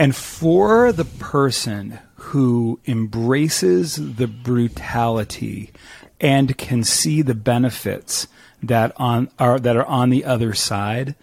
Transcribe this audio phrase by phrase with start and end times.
[0.00, 5.72] And for the person who embraces the brutality
[6.18, 8.26] and can see the benefits
[8.62, 11.16] that on are that are on the other side,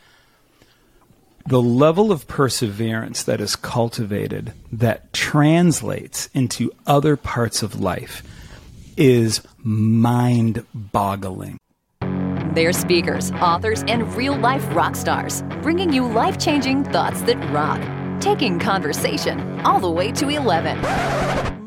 [1.48, 8.22] the level of perseverance that is cultivated that translates into other parts of life
[8.96, 11.58] is mind boggling.
[12.58, 17.80] They're speakers, authors, and real life rock stars, bringing you life changing thoughts that rock,
[18.20, 20.80] taking conversation all the way to 11.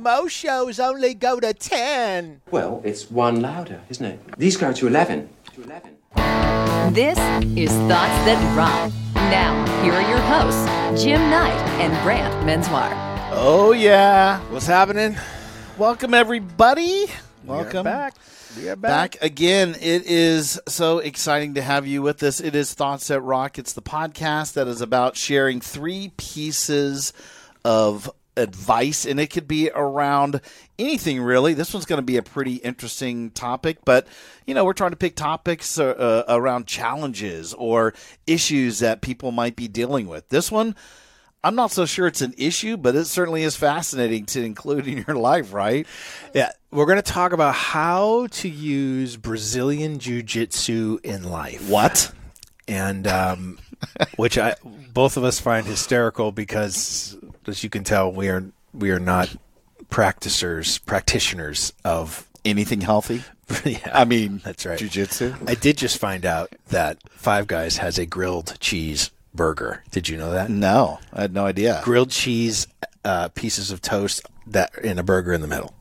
[0.03, 2.43] Most shows only go to 10.
[2.51, 4.21] Well, it's one louder, isn't it?
[4.39, 5.29] These go to 11.
[5.55, 5.97] To 11.
[6.95, 7.19] This
[7.57, 8.93] is Thoughts That Rock.
[9.15, 12.91] Now, here are your hosts, Jim Knight and Brant Menswar.
[13.33, 14.41] Oh, yeah.
[14.51, 15.17] What's happening?
[15.79, 17.07] Welcome, everybody.
[17.45, 18.15] Welcome back.
[18.57, 18.81] Back.
[18.81, 19.77] Back again.
[19.81, 22.41] It is so exciting to have you with us.
[22.41, 23.59] It is Thoughts That Rock.
[23.59, 27.13] It's the podcast that is about sharing three pieces
[27.65, 30.41] of advice, and it could be around
[30.79, 31.55] anything really.
[31.55, 34.07] This one's going to be a pretty interesting topic, but
[34.47, 37.95] you know, we're trying to pick topics uh, uh, around challenges or
[38.27, 40.29] issues that people might be dealing with.
[40.29, 40.75] This one.
[41.43, 45.05] I'm not so sure it's an issue, but it certainly is fascinating to include in
[45.07, 45.87] your life, right?
[46.35, 51.69] Yeah, we're going to talk about how to use Brazilian Jiu Jitsu in life.
[51.69, 52.13] What?
[52.69, 53.59] And um,
[54.17, 54.55] which I
[54.93, 59.35] both of us find hysterical because, as you can tell, we are we are not
[59.89, 63.23] practicers practitioners of Anything healthy?
[63.65, 64.79] yeah, I mean, that's right.
[64.79, 65.35] Jiu-jitsu?
[65.47, 69.83] I did just find out that Five Guys has a grilled cheese burger.
[69.91, 70.51] Did you know that?
[70.51, 71.81] No, I had no idea.
[71.85, 72.67] Grilled cheese
[73.05, 75.75] uh, pieces of toast that in a burger in the middle.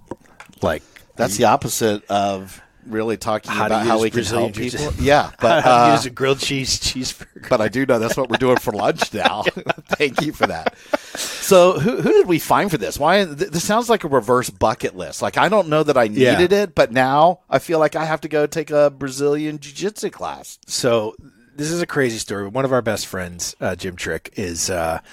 [0.62, 0.84] Like
[1.16, 4.80] That's the opposite of really talking How about how we can help people.
[4.80, 5.04] jiu-jitsu.
[5.04, 7.48] Yeah, but how to uh, use a grilled cheese cheeseburger.
[7.50, 9.44] but I do know that's what we're doing for lunch now.
[9.98, 10.76] Thank you for that.
[11.16, 12.98] So, who, who did we find for this?
[12.98, 15.22] Why th- this sounds like a reverse bucket list.
[15.22, 16.32] Like I don't know that I Yeah.
[16.34, 20.10] needed it, but now I feel like I have to go take a Brazilian jiu-jitsu
[20.10, 20.58] class.
[20.68, 21.16] So
[21.60, 22.48] this is a crazy story.
[22.48, 25.04] One of our best friends, uh, Jim Trick, is a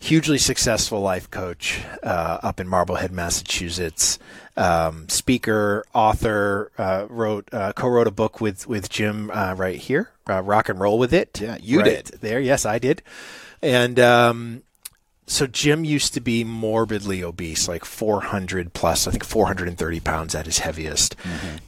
[0.00, 4.18] hugely successful life coach uh, up in Marblehead, Massachusetts.
[4.56, 10.10] Um, speaker, author, uh, wrote uh, co-wrote a book with with Jim uh, right here.
[10.28, 11.40] Uh, Rock and roll with it.
[11.40, 12.20] Yeah, you Right did.
[12.20, 12.40] there.
[12.40, 13.00] Yes, I did.
[13.62, 14.62] And um,
[15.26, 20.46] so Jim used to be morbidly obese, like 400 plus, I think 430 pounds at
[20.46, 21.16] his heaviest,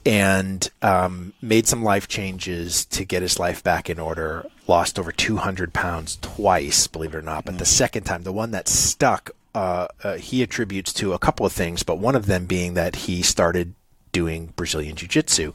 [0.04, 4.46] and um, made some life changes to get his life back in order.
[4.66, 7.46] Lost over 200 pounds twice, believe it or not.
[7.46, 11.46] But the second time, the one that stuck, uh, uh, he attributes to a couple
[11.46, 13.74] of things, but one of them being that he started
[14.12, 15.52] doing Brazilian Jiu Jitsu.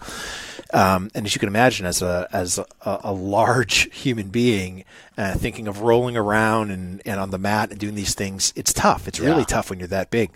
[0.74, 2.66] Um, and as you can imagine, as a as a,
[3.04, 4.86] a large human being,
[5.18, 8.74] uh, thinking of rolling around and, and on the mat and doing these things, it's
[8.74, 9.08] tough.
[9.08, 10.32] It's really tough when you're that big.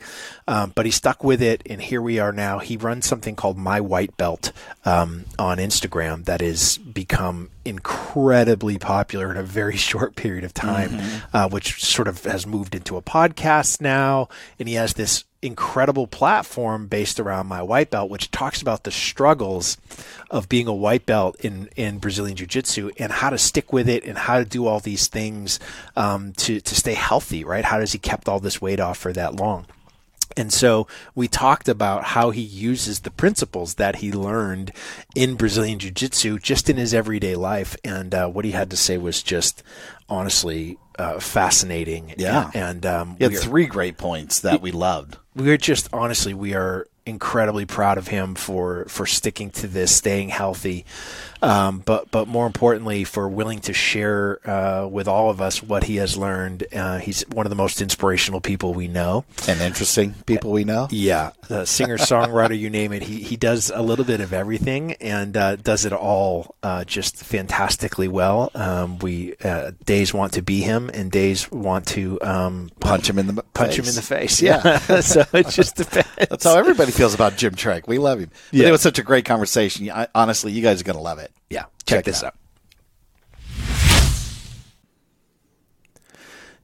[0.48, 2.60] Um, but he stuck with it, and here we are now.
[2.60, 4.52] He runs something called My White Belt
[4.84, 11.22] um, on Instagram that has become incredibly popular in a very short period of time,
[11.34, 14.30] uh, which sort of has moved into a podcast now.
[14.60, 18.92] And he has this incredible platform based around my white belt, which talks about the
[18.92, 19.78] struggles
[20.32, 23.88] of being a white belt in, in Brazilian Jiu Jitsu and how to stick with
[23.88, 25.60] it and how to do all these things
[25.96, 27.66] um, to, to stay healthy, right?
[27.66, 29.66] How does he kept all this weight off for that long?
[30.38, 34.72] And so we talked about how he uses the principles that he learned
[35.14, 37.78] in Brazilian Jiu Jitsu just in his everyday life.
[37.84, 39.64] And uh, what he had to say was just
[40.10, 42.16] honestly uh, fascinating.
[42.18, 42.52] Yeah.
[42.54, 45.18] And um, You had three great points that we loved.
[45.36, 50.30] We're just honestly we are incredibly proud of him for for sticking to this staying
[50.30, 50.86] healthy
[51.46, 55.84] um, but but more importantly for willing to share uh, with all of us what
[55.86, 60.14] he has learned uh, he's one of the most inspirational people we know And interesting
[60.26, 60.88] people we know.
[60.92, 64.94] yeah the singer songwriter you name it he, he does a little bit of everything
[64.94, 70.42] and uh, does it all uh, just fantastically well um, we uh, days want to
[70.42, 73.80] be him and days want to um, Punch him in the punch face.
[73.80, 74.78] him in the face Yeah.
[75.02, 77.88] so it just depends That's how everybody feels about Jim Trick.
[77.88, 78.30] We love him.
[78.52, 78.68] But Yeah.
[78.68, 79.90] It was such a great conversation.
[79.92, 81.32] I, honestly, you guys are going to love it.
[81.50, 82.28] Yeah, Check check, this out.
[82.28, 82.36] out.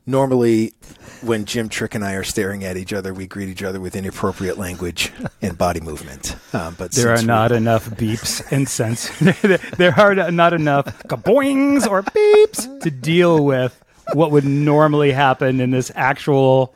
[0.07, 0.73] Normally,
[1.21, 3.95] when Jim Trick and I are staring at each other, we greet each other with
[3.95, 6.35] inappropriate language and body movement.
[6.53, 9.09] Um, but There are we- not enough beeps and sense.
[9.77, 13.79] there are not enough kaboings or beeps to deal with
[14.13, 16.73] what would normally happen in this actual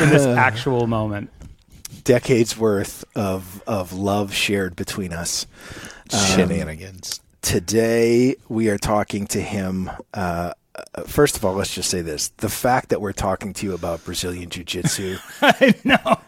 [0.00, 1.30] in this actual moment.
[2.04, 5.46] decades worth of of love shared between us.
[6.10, 7.20] Shenanigans.
[7.48, 10.52] Today, we are talking to him uh,
[10.94, 13.72] uh, first of all, let's just say this: the fact that we're talking to you
[13.72, 16.20] about Brazilian Jiu-Jitsu, I know.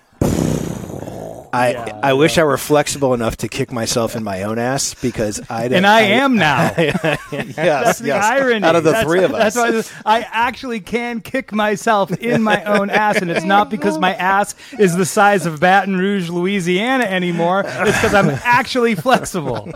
[1.53, 4.95] I Yeah, I wish I were flexible enough to kick myself in my own ass
[4.95, 6.73] because I And I am now.
[6.79, 7.19] yes,
[7.55, 8.25] That's the yes.
[8.25, 8.65] irony.
[8.65, 9.53] Out of the That's- three of us.
[9.53, 13.99] That's why I actually can kick myself in my own ass, and it's not because
[13.99, 17.65] my ass is the size of Baton Rouge, Louisiana anymore.
[17.67, 19.71] It's because I'm actually flexible.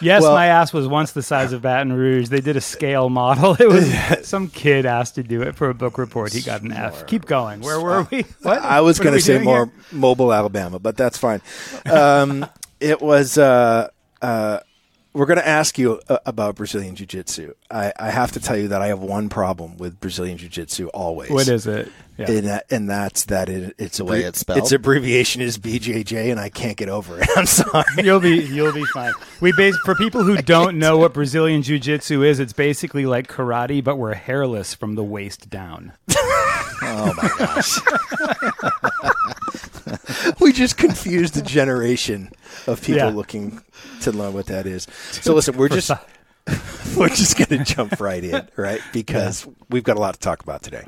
[0.00, 2.28] Yes, Well- my ass was once the size of Baton Rouge.
[2.28, 3.56] They did a scale model.
[3.60, 6.32] It was some kid asked to do it for a book report.
[6.32, 7.06] He got an F.
[7.06, 7.60] Keep going.
[7.60, 8.24] Where were we?
[8.42, 8.58] What?
[8.62, 9.72] I was going to say more here?
[9.92, 11.40] mobile Alabama, but that's fine.
[11.86, 12.46] Um,
[12.80, 13.38] it was.
[13.38, 13.88] Uh,
[14.22, 14.60] uh,
[15.16, 17.54] we're going to ask you uh, about Brazilian Jiu Jitsu.
[17.70, 20.88] I, I have to tell you that I have one problem with Brazilian Jiu Jitsu
[20.88, 21.30] always.
[21.30, 21.90] What is it?
[22.18, 22.30] Yeah.
[22.30, 24.58] And, that, and that's that it, it's a way it's spelled?
[24.58, 27.28] Its abbreviation is BJJ, and I can't get over it.
[27.36, 27.84] I'm sorry.
[27.98, 29.12] You'll be you'll be fine.
[29.40, 33.82] We base for people who don't know what Brazilian jiu-jitsu is, it's basically like karate
[33.82, 35.92] but we're hairless from the waist down.
[36.82, 37.78] Oh my gosh.
[40.40, 42.30] we just confused a generation
[42.66, 43.08] of people Yeah.
[43.08, 43.60] looking
[44.02, 44.86] to learn what that is.
[45.12, 45.90] So listen, we're just
[46.96, 48.80] we're just going to jump right in, right?
[48.92, 50.84] Because we've got a lot to talk about today.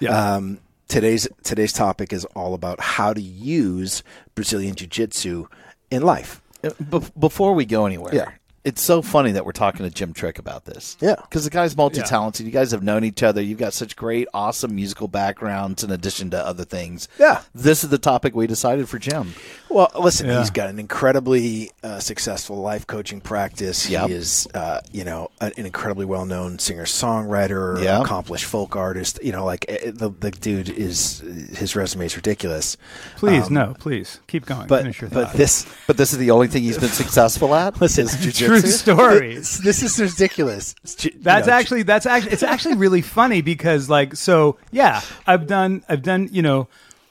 [0.00, 0.34] Yeah.
[0.36, 0.58] Um,
[0.88, 4.02] today's today's topic is all about how to use
[4.34, 5.46] Brazilian jiu-jitsu
[5.90, 6.40] in life.
[6.62, 8.30] Be- before we go anywhere, Yeah.
[8.64, 10.96] It's so funny that we're talking to Jim Trick about this.
[11.00, 11.14] Yeah.
[11.20, 12.44] because the guy's multi-talented.
[12.44, 13.40] You guys have known each other.
[13.40, 17.08] You've got such great, awesome musical backgrounds in addition to other things.
[17.18, 17.42] Yeah.
[17.54, 19.34] this is the topic we decided for Jim.
[19.70, 20.38] Well, listen, Yeah.
[20.40, 23.88] he's got an incredibly uh, successful life coaching practice.
[23.88, 24.08] Yep.
[24.08, 28.02] He is, uh, you know, an an incredibly well-known singer-songwriter, Yep.
[28.02, 29.18] accomplished folk artist.
[29.22, 31.20] You know, like eh, the the dude is
[31.56, 32.76] his resume is ridiculous.
[33.16, 34.20] Please, no, please.
[34.26, 34.62] Keep going.
[34.62, 37.54] Um, But Finish your but this But this is the only thing he's been successful
[37.54, 37.80] at.
[37.80, 38.16] listen, is
[38.48, 38.72] true jujitsu.
[38.78, 39.34] story.
[39.36, 40.74] This, this is ridiculous.
[40.82, 44.58] It's ju- you That's know, actually that's actually it's actually really funny because like so
[44.70, 46.68] yeah I've done I've done you know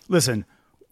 [0.10, 0.46] listen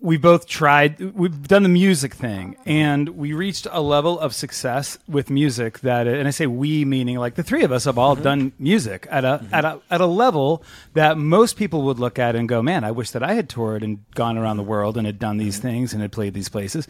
[0.05, 4.99] we both tried we've done the music thing and we reached a level of success
[5.07, 8.13] with music that and I say we meaning like the three of us have all
[8.13, 8.23] mm-hmm.
[8.23, 9.53] done music at a mm-hmm.
[9.53, 10.63] at a at a level
[10.93, 13.83] that most people would look at and go man I wish that I had toured
[13.83, 15.67] and gone around the world and had done these mm-hmm.
[15.69, 16.87] things and had played these places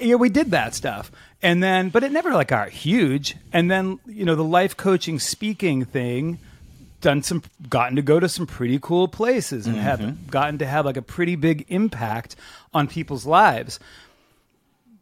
[0.00, 1.10] yeah we did that stuff
[1.42, 3.36] and then but it never like got huge.
[3.52, 6.38] And then you know the life coaching speaking thing
[7.00, 10.28] done some gotten to go to some pretty cool places and have mm-hmm.
[10.30, 12.36] gotten to have like a pretty big impact
[12.72, 13.78] on people's lives.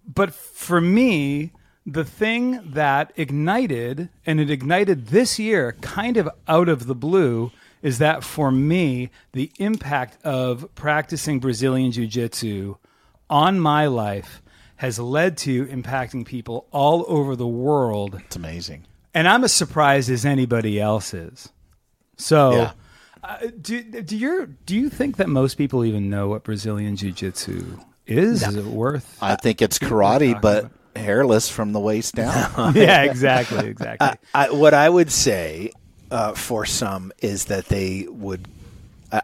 [0.06, 1.52] But for me
[1.86, 7.52] the thing that ignited and it ignited this year kind of out of the blue
[7.82, 12.76] is that for me the impact of practicing Brazilian jiu-jitsu
[13.28, 14.40] on my life
[14.76, 18.84] has led to impacting people all over the world It's amazing.
[19.14, 21.48] and I'm as surprised as anybody else is.
[22.16, 22.72] So, Yeah.
[23.22, 27.12] uh, do do you do you think that most people even know what Brazilian Jiu
[27.12, 28.46] Jitsu is?
[28.46, 29.16] Is it worth?
[29.22, 32.74] I think it's karate, but hairless from the waist down.
[32.76, 34.10] yeah, exactly, exactly.
[34.34, 35.70] I, what I would say
[36.10, 38.46] uh, for some is that they would.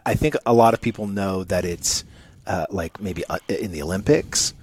[0.05, 2.03] I think a lot of people know that it's
[2.47, 4.53] uh, like maybe uh, in the Olympics,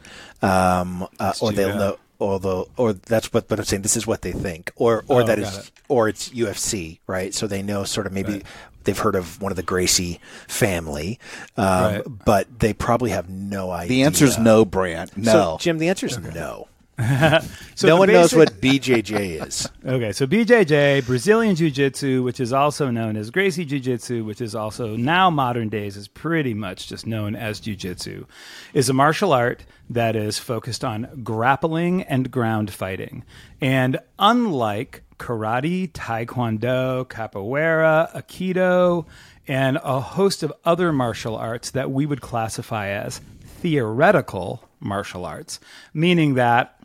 [0.42, 1.78] um, uh, or they'll judo.
[1.78, 1.98] know.
[2.20, 5.26] Although, or that's what, but I'm saying this is what they think, or or Oh,
[5.26, 5.70] that got is, it.
[5.88, 7.32] or it's UFC, right?
[7.32, 8.42] So they know sort of maybe
[8.82, 11.20] they've heard of one of the Gracie family,
[11.56, 12.02] um, Right.
[12.24, 13.88] but they probably have no idea.
[13.88, 15.16] the answer is no, Brant.
[15.16, 15.30] No.
[15.32, 16.66] So, Jim, the answer is no.
[17.78, 19.68] So no one knows what BJJ is.
[19.86, 24.40] Okay, so BJJ, Brazilian Jiu Jitsu, which is also known as Gracie Jiu Jitsu, which
[24.40, 28.26] is also now modern days is pretty much just known as Jiu Jitsu,
[28.74, 33.24] is a martial art that is focused on grappling and ground fighting.
[33.60, 39.06] And unlike karate, taekwondo, capoeira, aikido,
[39.46, 45.60] and a host of other martial arts that we would classify as theoretical martial arts,
[45.94, 46.77] meaning that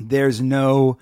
[0.00, 0.98] there's no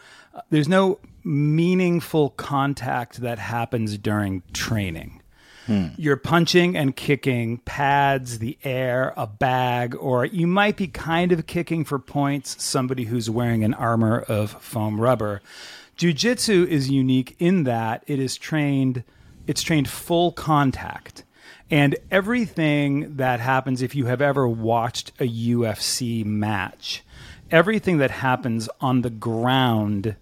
[0.51, 5.21] there's no meaningful contact that happens during training.
[5.67, 5.89] Hmm.
[5.97, 11.47] You're punching and kicking pads, the air, a bag, or you might be kind of
[11.47, 15.41] kicking for points somebody who's wearing an armor of foam rubber.
[15.97, 19.05] Jiu-jitsu is unique in that it is trained
[19.47, 21.25] it's trained full contact.
[21.71, 27.03] And everything that happens if you have ever watched a UFC match,
[27.53, 30.17] everything that happens on the ground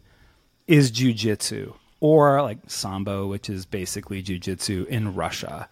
[0.66, 5.68] is jujitsu or like sambo, which is basically jujitsu in Russia.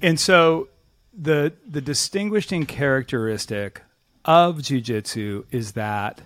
[0.00, 0.68] And so
[1.12, 3.82] the the distinguishing characteristic
[4.24, 6.22] of jujitsu is that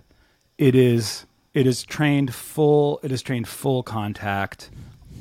[0.58, 4.70] it is it is trained full it is trained full contact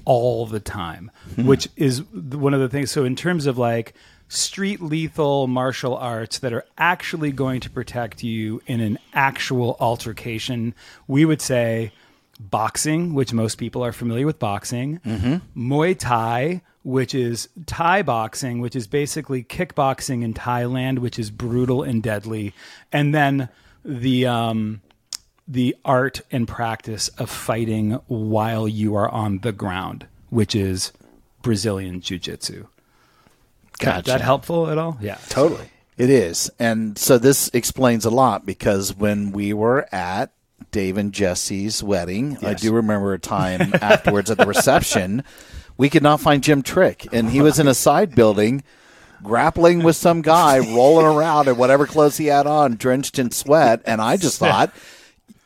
[0.06, 1.46] all the time, hmm.
[1.46, 2.92] which is one of the things.
[2.92, 3.94] So, in terms of like
[4.32, 10.74] street lethal martial arts that are actually going to protect you in an actual altercation,
[11.06, 11.92] we would say
[12.40, 15.02] boxing, which most people are familiar with boxing,
[15.56, 21.84] Muay Thai, which is Thai boxing, which is basically kickboxing in Thailand, which is brutal
[21.84, 22.54] and deadly,
[22.92, 23.50] and then
[23.84, 24.82] the um,
[25.46, 30.94] the art and practice of fighting while you are on the ground, which is
[31.42, 32.68] Brazilian Jiu Jitsu.
[33.86, 34.12] Gotcha.
[34.12, 34.98] That helpful at all?
[35.02, 35.18] Yeah.
[35.30, 35.70] Totally.
[35.98, 36.50] It is.
[36.58, 40.32] And so this explains a lot because when we were at
[40.72, 45.24] Dave and Jesse's wedding, I do remember a time afterwards at the reception,
[45.78, 47.08] we could not find Jim Trick.
[47.12, 48.64] And he was in a side building
[49.24, 53.82] grappling with some guy rolling around in whatever clothes he had on, drenched in sweat.
[53.86, 54.74] And I just thought,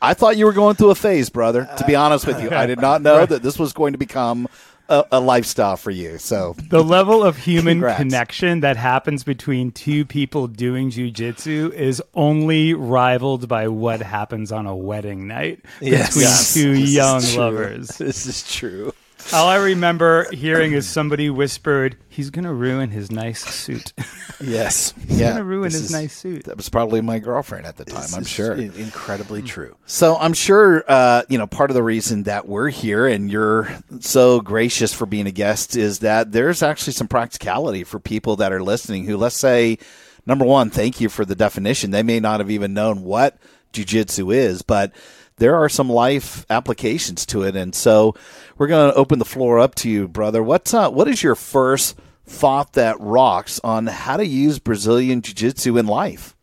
[0.00, 1.68] I thought you were going through a phase, brother.
[1.78, 4.48] To be honest with you, I did not know that this was going to become
[4.88, 6.18] a, a lifestyle for you.
[6.18, 7.98] So The level of human Congrats.
[7.98, 14.66] connection that happens between two people doing jujitsu is only rivaled by what happens on
[14.66, 16.08] a wedding night Yes.
[16.08, 16.54] between Yes.
[16.54, 17.88] two This young lovers.
[17.98, 18.92] This is true.
[19.32, 23.92] All I remember hearing is somebody whispered, "He's going to ruin his nice suit.
[24.40, 24.92] Yes.
[25.08, 27.66] He's Yeah, going to ruin this his is- nice suit." that was probably my girlfriend
[27.66, 28.52] at the time, I'm This is sure.
[28.54, 29.74] incredibly true.
[29.86, 33.68] So I'm sure, uh, you know, part of the reason that we're here and you're
[34.00, 38.52] so gracious for being a guest is that there's actually some practicality for people that
[38.52, 39.78] are listening who, let's say,
[40.24, 41.90] number one, thank you for the definition.
[41.90, 43.36] They may not have even known what
[43.72, 44.92] jujitsu is, but
[45.36, 47.56] there are some life applications to it.
[47.56, 48.14] And so
[48.56, 50.42] we're going to open the floor up to you, brother.
[50.42, 55.76] What's, uh, what is your first thought that rocks on how to use Brazilian jiu-jitsu
[55.78, 56.34] in life?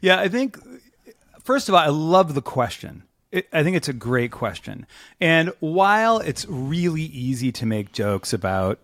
[0.00, 0.58] Yeah, I think
[1.42, 3.04] first of all, I love the question.
[3.52, 4.86] I think it's a great question.
[5.18, 8.78] And while it's really easy to make jokes about,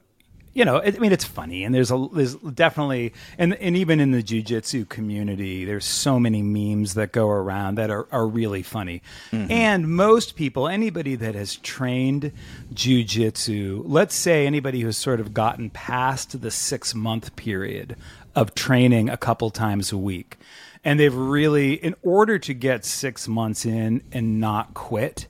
[0.59, 4.11] you know, I mean, it's funny, and there's a there's definitely, and and even in
[4.11, 9.01] the jujitsu community, there's so many memes that go around that are are really funny.
[9.31, 9.53] Mm-hmm.
[9.53, 12.33] And most people, anybody that has trained
[12.75, 17.95] jujitsu, let's say anybody who's sort of gotten past the six month period
[18.35, 20.39] of training a couple times a week
[20.83, 25.27] and they've really in order to get six months in and not quit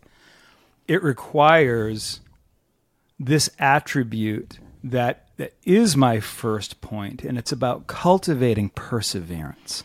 [0.86, 2.20] it requires
[3.18, 4.58] this attribute
[4.90, 9.84] that, that is my first point and it's about cultivating perseverance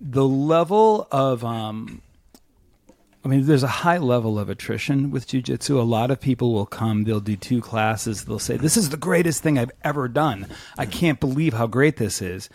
[0.00, 2.02] the level of um,
[3.24, 5.78] I mean, there's a high level of attrition with jujitsu.
[5.78, 8.96] A lot of people will come, they'll do two classes, they'll say, This is the
[8.96, 10.46] greatest thing I've ever done.
[10.76, 12.48] I can't believe how great this is.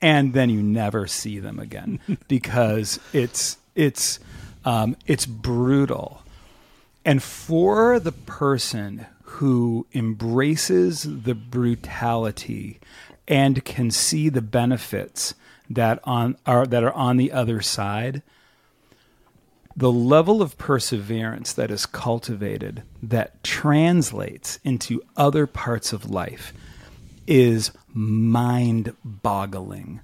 [0.00, 4.18] And then you never see them again because it's it's
[4.64, 6.22] um, it's brutal.
[7.04, 12.80] And for the person who embraces the brutality
[13.28, 15.34] and can see the benefits
[15.68, 18.22] that on are that are on the other side,
[19.76, 26.54] the level of perseverance that is cultivated that translates into other parts of life
[27.26, 30.00] is mind boggling.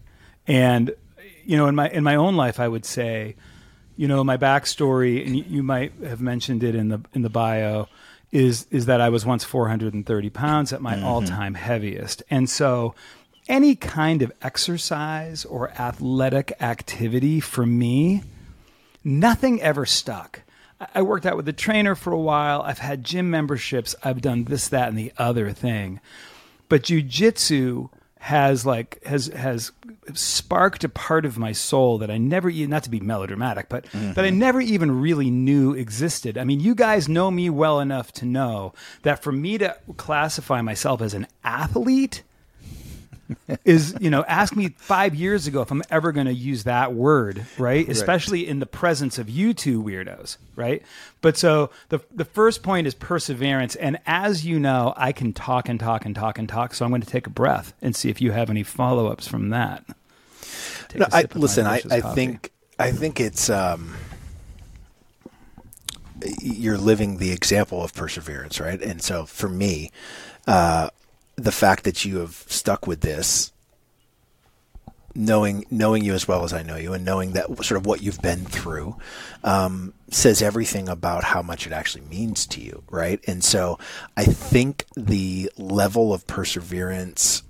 [0.46, 0.94] And
[1.44, 3.36] you know, in my in my own life I would say,
[3.96, 7.88] you know, my backstory and you, might have mentioned it in the in the bio
[8.34, 11.04] is is that I was once 430 pounds at my mm-hmm.
[11.04, 12.22] all-time heaviest.
[12.28, 12.94] And so
[13.48, 18.24] any kind of exercise or athletic activity for me
[19.04, 20.42] nothing ever stuck.
[20.80, 22.62] I- I worked out with a trainer for a while.
[22.62, 23.94] I've had gym memberships.
[24.02, 26.00] I've done this, that, and the other thing.
[26.68, 29.70] But jujitsu has like has has
[30.12, 34.12] sparked a part of my soul that I never not to be melodramatic, but mm-hmm.
[34.12, 36.36] that I never even really knew existed.
[36.36, 40.60] I mean, you guys know me well enough to know that for me to classify
[40.60, 42.22] myself as an athlete
[43.64, 46.92] is you know ask me five years ago if i'm ever going to use that
[46.92, 50.82] word right especially in the presence of you two weirdos right
[51.22, 55.68] but so the the first point is perseverance and as you know i can talk
[55.68, 58.10] and talk and talk and talk so i'm going to take a breath and see
[58.10, 59.84] if you have any follow-ups from that
[60.94, 61.66] No, I, sip of my listen.
[61.66, 62.14] I, I coffee.
[62.14, 63.94] think I think it's um,
[66.40, 68.80] you're living the example of perseverance, right?
[68.80, 69.90] And so for me,
[70.46, 70.90] uh,
[71.36, 73.52] the fact that you have stuck with this,
[75.14, 78.02] knowing knowing you as well as I know you, and knowing that sort of what
[78.02, 78.96] you've been through,
[79.44, 83.22] um, says everything about how much it actually means to you, right?
[83.26, 83.78] And so
[84.16, 87.42] I think the level of perseverance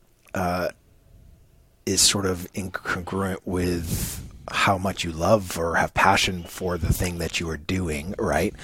[1.87, 7.19] is sort of incongruent with how much you love or have passion for the thing
[7.19, 8.55] that you are doing, right?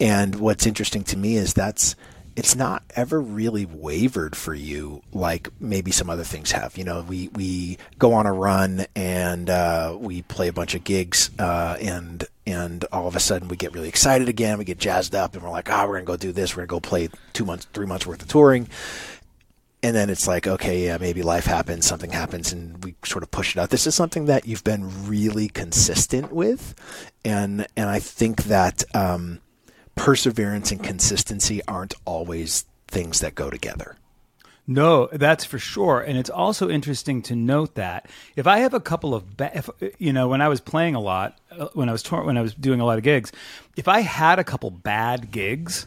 [0.00, 1.96] And what's interesting to me is that's
[2.36, 6.76] it's not ever really wavered for you like maybe some other things have.
[6.76, 10.84] You know, we, we go on a run and uh, we play a bunch of
[10.84, 14.58] gigs uh, and and all of a sudden we get really excited again.
[14.58, 16.54] We get jazzed up and we're like, oh, we're gonna go do this.
[16.54, 18.68] We're gonna go play two months, three months worth of touring.
[19.82, 23.30] And then it's like, okay, yeah, maybe life happens, something happens, and we sort of
[23.30, 23.68] push it out.
[23.68, 26.74] This is something that you've been really consistent with,
[27.22, 29.40] and and I think that um,
[29.94, 33.96] perseverance and consistency aren't always things that go together.
[34.66, 36.00] No, that's for sure.
[36.00, 39.68] And it's also interesting to note that if I have a couple of, ba- if,
[39.98, 42.40] you know, when I was playing a lot, uh, when I was tour- when I
[42.40, 43.30] was doing a lot of gigs,
[43.76, 45.86] if I had a couple bad gigs,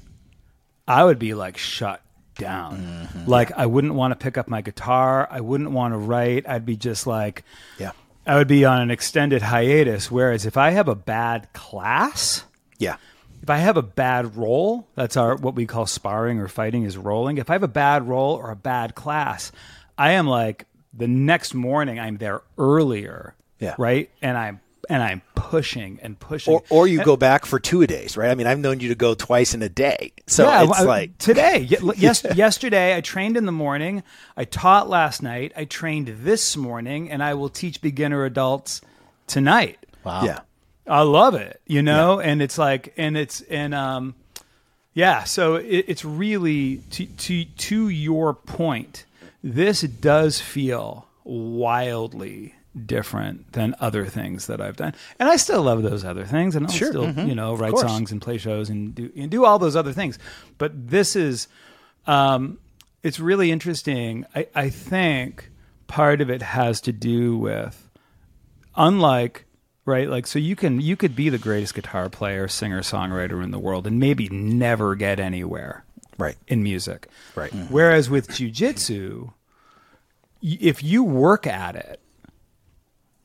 [0.88, 2.02] I would be like shut
[2.36, 3.10] down.
[3.26, 5.28] Like I wouldn't want to pick up my guitar.
[5.32, 6.48] I wouldn't want to write.
[6.48, 7.44] I'd be just like,
[7.80, 7.92] Yeah,
[8.28, 10.12] I would be on an extended hiatus.
[10.12, 12.44] Whereas if I have a bad class,
[12.78, 12.98] yeah,
[13.42, 16.98] if I have a bad roll, that's our what we call sparring or fighting is
[16.98, 17.38] rolling.
[17.38, 19.52] If I have a bad roll or a bad class,
[19.98, 23.36] I am like the next morning I'm there earlier.
[23.60, 23.76] Yeah.
[23.78, 24.10] Right?
[24.22, 26.54] And I'm and I'm pushing and pushing.
[26.54, 28.30] or or you go back for two days, right?
[28.32, 30.84] I mean, I've known you to go twice in a day, so yeah, it's I-
[30.84, 31.60] like today.
[31.60, 34.04] Ye- yes, yesterday I trained in the morning.
[34.38, 35.52] I taught last night.
[35.58, 38.82] I trained this morning, and I will teach beginner adults
[39.28, 39.78] tonight.
[40.06, 40.24] Wow.
[40.24, 40.40] yeah,
[40.88, 44.16] I love it, you know, and it's like, and it's, and um,
[44.94, 45.24] yeah.
[45.26, 49.06] So it, it's really to to to your point.
[49.44, 55.84] This does feel wildly different than other things that I've done, and I still love
[55.84, 56.90] those other things, and I'll Sure.
[56.90, 59.94] still, you know, write songs and play shows and do and do all those other
[59.94, 60.18] things.
[60.58, 61.48] But this is,
[62.06, 62.60] um,
[63.04, 64.26] it's really interesting.
[64.36, 65.50] I, I think
[65.88, 67.90] part of it has to do with
[68.76, 69.46] unlike
[69.88, 70.08] right?
[70.08, 73.58] Like so you can you could be the greatest guitar player singer songwriter in the
[73.58, 75.84] world and maybe never get anywhere
[76.20, 77.08] right, in music.
[77.34, 77.74] Right, mm-hmm.
[77.74, 79.32] whereas with jujitsu
[80.44, 82.00] y- if you work at it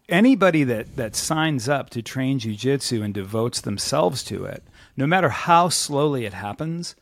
[0.09, 4.62] anybody that that signs up to train jujitsu and devotes themselves to it
[4.96, 6.94] no matter how slowly it happens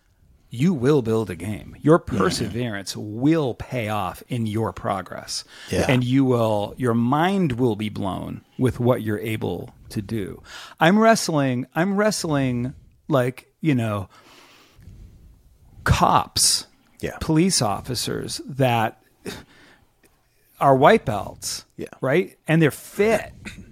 [0.50, 1.76] you will build a game.
[1.80, 5.44] Your perseverance will pay off in your progress.
[5.70, 5.86] Yeah.
[5.88, 10.42] And you will your mind will be blown with what you're able to do.
[10.80, 12.74] I'm wrestling I'm wrestling
[13.08, 14.08] like, you know,
[15.84, 16.66] cops,
[17.00, 17.16] Yeah.
[17.20, 19.02] police officers that
[20.60, 21.86] are white belts, Yeah.
[22.00, 22.36] right?
[22.46, 23.32] And they're fit.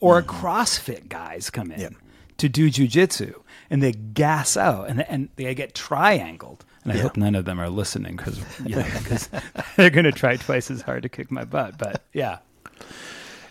[0.00, 1.88] Or CrossFit guys come in Yeah.
[2.36, 3.34] to do jujitsu
[3.70, 6.64] and they gas out and, and they get triangled.
[6.84, 7.02] And I Yeah.
[7.02, 8.82] hope none of them are listening because you know,
[9.76, 11.76] they're going to try twice as hard to kick my butt.
[11.78, 12.38] But yeah.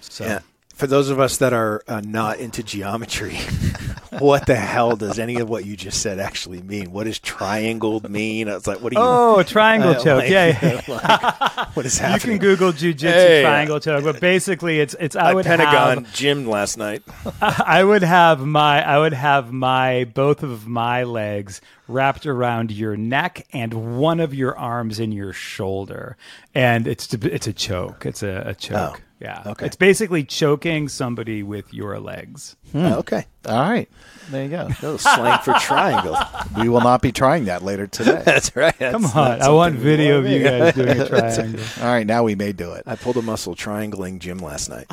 [0.01, 0.39] So Yeah.
[0.73, 3.38] For those of us that are uh, not into geometry,
[4.20, 6.91] what the hell does any of what you just said actually mean?
[6.91, 8.48] What does triangled mean?
[8.48, 9.06] It's like, what do you?
[9.06, 10.24] Oh, a triangle uh, choke.
[10.24, 10.82] like- yeah.
[10.88, 12.34] like, what is happening?
[12.36, 13.41] You can Google jujitsu Hey.
[13.43, 17.04] triangle choke, but basically it's it's I would Pentagon have gym last night.
[17.41, 22.98] I would have my I would have my both of my legs wrapped around your
[22.98, 26.17] neck and one of your arms in your shoulder,
[26.54, 28.06] and it's it's a choke.
[28.06, 29.02] It's a, a choke.
[29.02, 29.43] Oh, yeah.
[29.45, 29.65] okay.
[29.65, 32.56] It's basically choking somebody with your legs.
[32.75, 33.89] Okay, All right.
[34.30, 34.67] There you go.
[34.84, 36.17] no slang for triangle.
[36.58, 38.21] we will not be trying that later today.
[38.25, 38.77] That's right.
[38.77, 41.63] That's Come on, I want video of you guys doing a triangle.
[41.80, 42.06] All right.
[42.06, 42.84] Now we may do it.
[42.86, 44.91] I pulled a muscle triangling gym last night.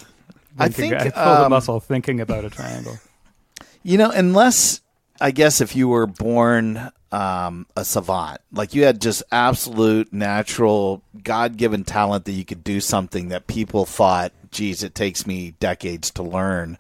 [0.59, 2.99] I think, I pulled a um, muscle thinking about a triangle.
[3.83, 4.81] You know, unless
[5.21, 11.01] I guess if you were born um, a savant, like you had just absolute natural,
[11.23, 15.55] God given talent that you could do something that people thought, geez, it takes me
[15.61, 16.77] decades to learn.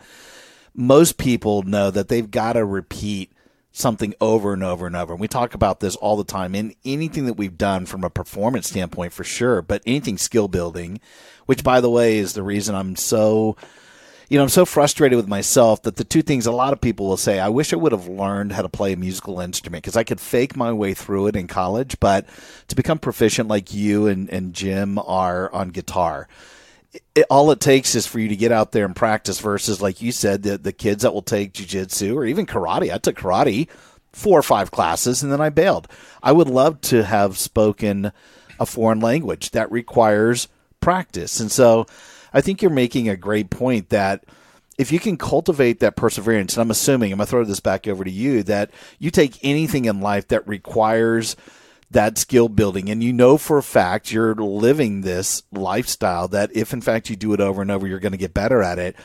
[0.74, 3.30] Most people know that they've got to repeat
[3.70, 5.12] something over and over and over.
[5.12, 8.10] And we talk about this all the time in anything that we've done from a
[8.10, 11.00] performance standpoint for sure, but anything skill building,
[11.46, 13.56] which by the way is the reason I'm so
[14.28, 17.06] you know, I'm so frustrated with myself that the two things a lot of people
[17.06, 19.96] will say, I wish I would have learned how to play a musical instrument because
[19.96, 22.26] I could fake my way through it in college, but
[22.68, 26.28] to become proficient like you and, and Jim are on guitar,
[27.14, 30.00] it, all it takes is for you to get out there and practice versus, like
[30.00, 32.92] you said, the, the kids that will take jujitsu or even karate.
[32.92, 33.68] I took karate
[34.12, 35.88] four or five classes and then I bailed.
[36.22, 38.12] I would love to have spoken
[38.58, 40.48] a foreign language that requires
[40.80, 41.40] practice.
[41.40, 41.86] And so
[42.34, 44.24] I think you're making a great point that
[44.76, 47.86] if you can cultivate that perseverance, and I'm assuming, I'm going to throw this back
[47.86, 51.36] over to you, that you take anything in life that requires
[51.92, 56.72] that skill building, and you know for a fact you're living this lifestyle that if
[56.72, 58.96] in fact you do it over and over, you're going to get better at it.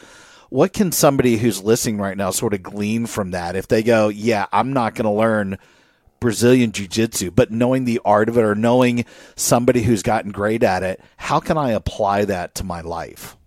[0.49, 3.55] What can somebody who's listening right now sort of glean from that?
[3.55, 5.59] If they go, yeah, I'm not going to learn
[6.19, 9.05] Brazilian Jiu Jitsu, but knowing the art of it or knowing
[9.35, 13.37] somebody who's gotten great at it, how can I apply that to my life?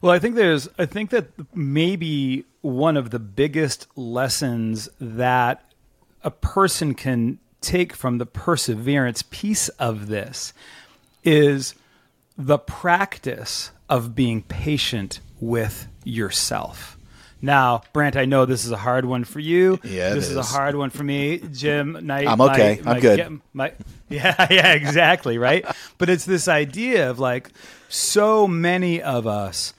[0.00, 5.64] Well, I think there's, I think that maybe one of the biggest lessons that
[6.22, 10.52] a person can take from the perseverance piece of this
[11.24, 11.74] is
[12.36, 16.97] the practice of being patient with yourself.
[17.40, 19.78] Now, Brant, I know this is a hard one for you.
[19.84, 20.36] Yeah, it this is.
[20.36, 21.98] a hard one for me, Jim.
[22.02, 22.80] Night, I'm okay.
[22.84, 23.40] I'm good.
[23.52, 23.72] my,
[24.08, 25.64] yeah, yeah, exactly, right.
[25.98, 27.50] but it's this idea of like
[27.88, 29.72] so many of us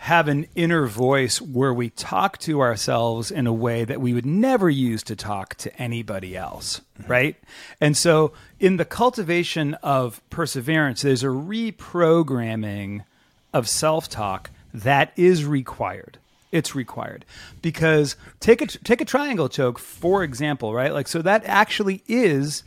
[0.00, 4.24] have an inner voice where we talk to ourselves in a way that we would
[4.24, 7.10] never use to talk to anybody else, mm-hmm.
[7.10, 7.36] right?
[7.82, 13.04] And so, in the cultivation of perseverance, there's a reprogramming
[13.52, 16.18] of self talk that is required.
[16.52, 17.24] It's required
[17.62, 20.92] because take a take a triangle choke for example, right?
[20.92, 22.64] Like so that actually is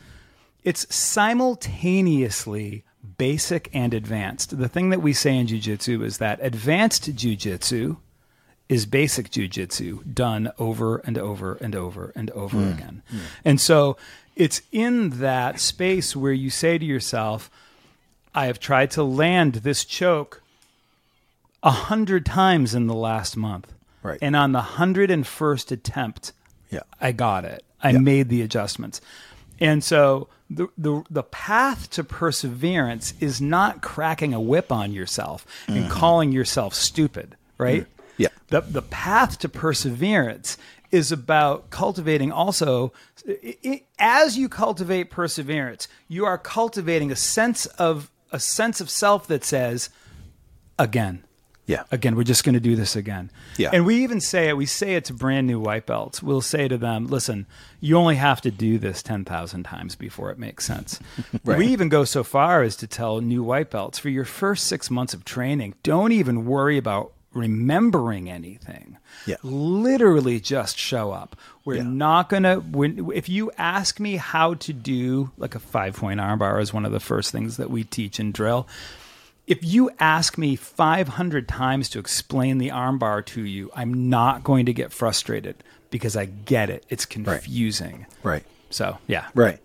[0.63, 2.83] it's simultaneously
[3.17, 4.57] basic and advanced.
[4.57, 7.97] The thing that we say in jujitsu is that advanced jujitsu
[8.69, 12.71] is basic jujitsu done over and over and over and over hmm.
[12.71, 13.03] again.
[13.09, 13.17] Hmm.
[13.43, 13.97] And so
[14.35, 17.51] it's in that space where you say to yourself,
[18.33, 20.41] I have tried to land this choke
[21.63, 23.73] a hundred times in the last month.
[24.03, 24.19] Right.
[24.21, 26.33] And on the hundred and first attempt,
[26.69, 26.81] Yeah.
[26.99, 27.63] I got it.
[27.81, 29.01] I made the adjustments.
[29.59, 35.45] And so the, the the path to perseverance is not cracking a whip on yourself
[35.67, 35.89] and mm-hmm.
[35.89, 37.83] calling yourself stupid, right?
[37.83, 38.03] Mm-hmm.
[38.17, 38.27] Yeah.
[38.47, 40.57] The the path to perseverance
[40.91, 42.93] is about cultivating also
[43.27, 48.89] i i as you cultivate perseverance, you are cultivating a sense of a sense of
[48.89, 49.89] self that says
[50.77, 51.23] again
[51.65, 51.83] Yeah.
[51.91, 53.69] again we're just going to do this again Yeah.
[53.71, 56.67] and we even say it we say it to brand new white belts we'll say
[56.67, 57.45] to them listen
[57.79, 60.99] you only have to do this 10,000 times before it makes sense
[61.45, 61.57] Right.
[61.57, 64.89] we even go so far as to tell new white belts for your first 6
[64.91, 69.37] months of training don't even worry about remembering anything Yeah.
[69.41, 71.83] literally just show up we're Yeah.
[71.83, 76.61] not gonna when if you ask me how to do like a five point armbar
[76.61, 78.67] is one of the first things that we teach in drill
[79.47, 84.65] if you ask me 500 times to explain the armbar to you, I'm not going
[84.67, 85.55] to get frustrated
[85.89, 86.85] because I get it.
[86.89, 88.05] It's confusing.
[88.23, 88.43] Right.
[88.69, 89.27] So, yeah.
[89.35, 89.59] Right.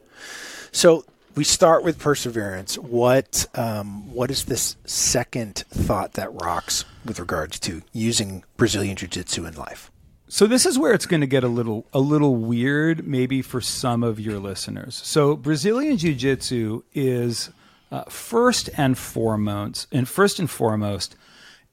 [0.72, 2.76] So we start with perseverance.
[2.76, 9.08] What um, what is this second thought that rocks with regards to using Brazilian Jiu
[9.08, 9.90] Jitsu in life?
[10.30, 13.60] So this is where it's going to get a little a little weird maybe for
[13.62, 15.00] some of your listeners.
[15.02, 17.50] So Brazilian Jiu-Jitsu is
[17.90, 21.16] uh, first and foremost and first and foremost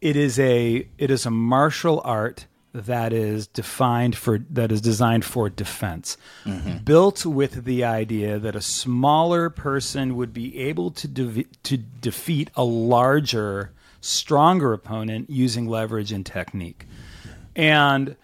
[0.01, 5.23] it is a it is a martial art that is defined for that is designed
[5.23, 6.17] for defense.
[6.83, 12.49] Built with the idea that a smaller person would be able to de- to defeat
[12.55, 16.85] a larger stronger opponent using leverage and technique.
[17.55, 18.15] And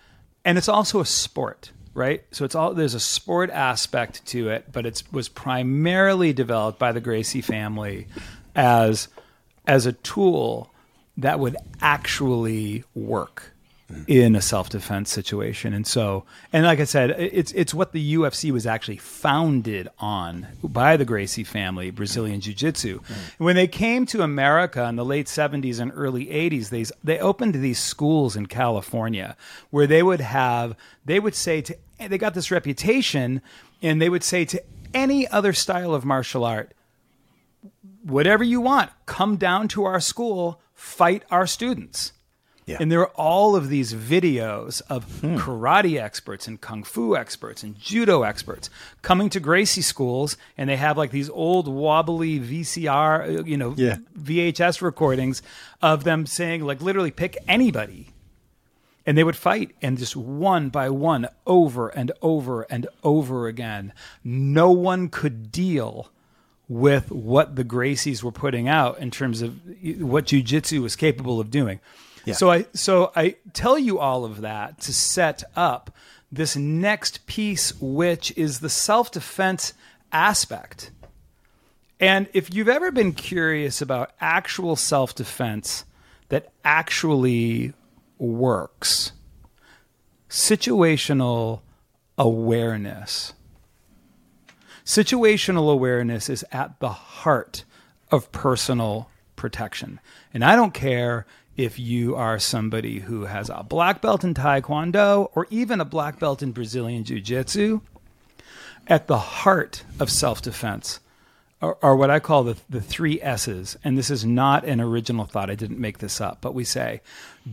[0.44, 2.24] and it's also a sport right?
[2.32, 6.92] So it's all there's a sport aspect to it but it was primarily developed by
[6.92, 8.08] the gracie family
[8.56, 9.08] as
[9.68, 10.72] as a tool
[11.18, 13.51] that would actually work
[14.08, 15.74] in a self-defense situation.
[15.74, 20.48] And so and like i said it's it's what the UFC was actually founded on
[20.64, 23.02] by the Gracie family Brazilian jiu-jitsu.
[23.38, 27.56] When they came to America in the late 70s and early 80s they they opened
[27.56, 29.36] these schools in California
[29.70, 30.76] where they would have
[31.06, 33.42] they would say to they got this reputation
[33.82, 34.62] and they would say to
[34.94, 36.74] any other style of martial art
[38.04, 42.14] whatever you want, come down to our school, fight our students.
[42.68, 42.78] Yeah.
[42.80, 47.78] And there are all of these videos of karate experts and kung fu experts and
[47.78, 48.70] judo experts
[49.02, 53.74] coming to Gracie schools, and they have like these old wobbly VCR, uh, you know,
[53.76, 53.98] Yeah.
[54.18, 55.42] VHS recordings
[55.82, 58.10] of them saying, like, literally pick anybody.
[59.08, 63.94] And they would fight, and just one by one, over and over and over again.
[64.24, 66.12] No one could deal
[66.70, 69.60] with what the Gracies were putting out in terms of
[70.00, 71.80] what jujitsu was capable of doing.
[72.26, 72.34] Yeah.
[72.34, 75.96] So I so I tell you all of that to set up
[76.32, 79.74] this next piece, which is the self defense
[80.12, 80.92] aspect.
[82.00, 85.86] And if you've ever been curious about actual self defense
[86.30, 87.74] that actually
[88.18, 89.12] works,
[90.30, 91.62] situational
[92.18, 93.34] awareness.
[94.86, 97.66] Situational awareness is at the heart
[98.10, 100.00] of personal protection.
[100.34, 101.26] And I don't care
[101.64, 106.20] if you are somebody who has a black belt in Taekwondo or even a black
[106.20, 107.82] belt in Brazilian Jiu Jitsu.
[108.88, 111.00] At the heart of self defense
[111.62, 113.78] are, are what I call the, the three S's.
[113.84, 115.52] And this is not an original thought.
[115.52, 116.40] I didn't make this up.
[116.42, 117.02] But we say,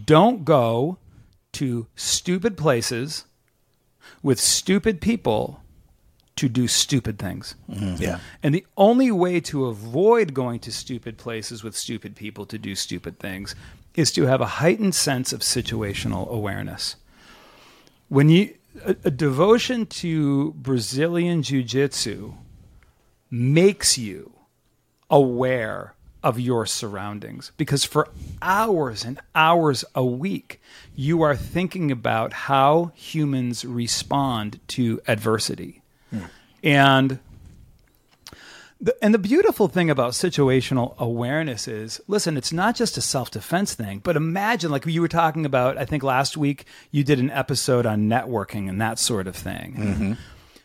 [0.07, 0.97] don't go
[1.53, 3.27] to stupid places
[4.23, 5.61] with stupid people
[6.37, 7.57] to do stupid things.
[7.69, 8.01] Mm-hmm.
[8.01, 8.21] Yeah.
[8.45, 12.77] And the only way to avoid going to stupid places with stupid people to do
[12.77, 13.57] stupid things
[13.99, 16.95] is to have a heightened sense of situational awareness.
[18.09, 22.35] When you a, a devotion to Brazilian jiu-jitsu
[23.29, 24.33] makes you
[25.11, 28.09] aware of your surroundings because for
[28.41, 30.61] hours and hours a week
[30.95, 35.83] you are thinking about how humans respond to adversity.
[36.11, 36.25] Hmm.
[36.63, 37.19] And
[38.81, 43.31] the, and the beautiful thing about situational awareness is listen, it's not just a self
[43.31, 47.19] defense thing, but imagine, like you were talking about, I think last week you did
[47.19, 49.75] an episode on networking and that sort of thing.
[49.77, 50.13] Mm-hmm.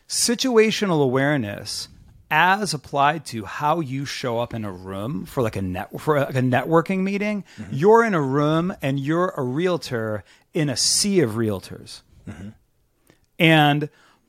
[0.08, 1.88] Situational awareness,
[2.30, 6.20] as applied to how you show up in a room for like a net for
[6.20, 7.74] like a networking meeting, mm-hmm.
[7.74, 10.22] you're in a room and you're a realtor
[10.52, 12.02] in a sea of realtors.
[12.28, 12.50] Mm-hmm.
[13.40, 13.88] And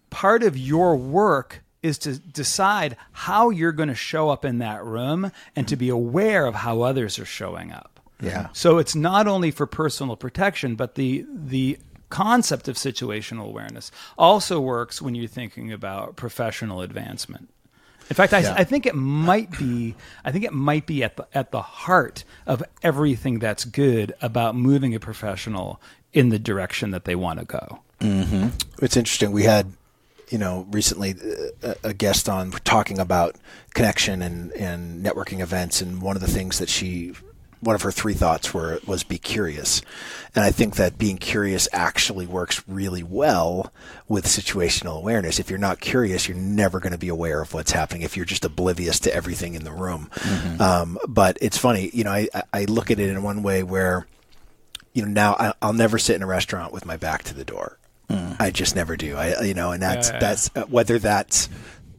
[0.09, 4.83] part of your work is to decide how you're going to show up in that
[4.83, 7.99] room and to be aware of how others are showing up.
[8.19, 8.47] Yeah.
[8.53, 11.77] So it's not only for personal protection, but the the
[12.09, 17.49] concept of situational awareness also works when you're thinking about professional advancement.
[18.09, 19.95] In fact, I, I think it might be.
[20.23, 24.55] I think it might be at the at the heart of everything that's good about
[24.55, 25.81] moving a professional
[26.13, 27.79] in the direction that they want to go.
[27.99, 28.49] Mm-hmm.
[28.81, 29.31] It's interesting.
[29.31, 29.71] We had,
[30.29, 31.15] you know, recently
[31.63, 33.35] uh, a, guest on talking about
[33.73, 37.13] connection and, and networking events, and one of the things that she,
[37.59, 39.81] one of her three thoughts were was be curious,
[40.35, 43.71] and I think that being curious actually works really well
[44.07, 45.39] with situational awareness.
[45.39, 48.01] If you're not curious, you're never going to be aware of what's happening.
[48.01, 50.09] If you're just oblivious to everything in the room,
[50.59, 53.63] um, but it's funny, you know, I, I- I look at it in one way
[53.63, 54.07] where
[54.93, 57.43] you know, now I, I'll never sit in a restaurant with my back to the
[57.43, 57.77] door.
[58.09, 59.15] I just never do.
[59.15, 61.49] I, you know, and that's Yeah, yeah, that's uh, whether that's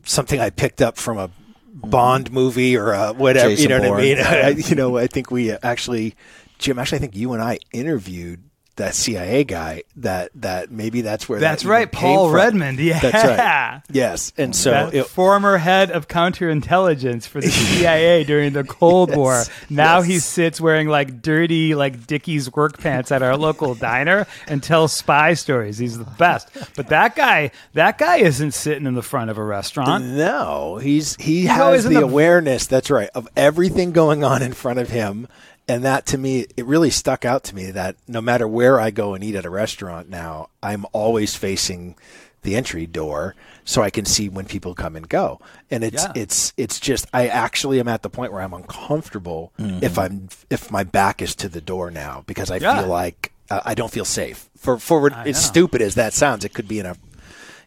[0.04, 1.30] something I picked up from a
[1.74, 3.50] Bond movie or uh, whatever.
[3.50, 4.18] Jason you know what I mean?
[4.20, 6.14] I, you know, I think we actually,
[6.58, 6.78] Jim.
[6.78, 8.42] Actually, I think you and I interviewed
[8.76, 9.82] that CIA guy.
[9.96, 12.30] That that maybe that's where That's that right, Paul.
[12.30, 12.78] Redmond.
[12.78, 13.82] Yeah, that's right.
[13.90, 19.16] Yes, and so it, former head of counterintelligence for the CIA during the Cold Yes,
[19.18, 19.42] War.
[19.70, 24.62] Now he sits wearing like dirty, like Dickies work pants at our local diner and
[24.62, 25.78] tells spy stories.
[25.78, 26.48] He's the best.
[26.76, 30.04] But that guy, that guy isn't sitting in the front of a restaurant.
[30.04, 32.66] No, he's he always has the, the- awareness.
[32.66, 35.28] That's right of everything going on in front of him,
[35.68, 38.90] and that to me, it really stuck out to me that no matter where I
[38.90, 41.96] go and eat at a restaurant now, I'm always facing
[42.42, 45.40] the entry door so I can see when people come and go.
[45.70, 46.12] And it's Yeah.
[46.14, 49.82] it's it's just I actually am at the point where I'm uncomfortable Mm-hmm.
[49.84, 52.78] if I'm if my back is to the door now because I Yeah.
[52.82, 54.48] feel like uh, I don't feel safe.
[54.56, 55.40] For for I as know.
[55.40, 56.94] stupid as that sounds, it could be in a